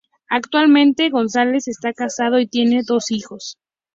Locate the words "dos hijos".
2.83-3.57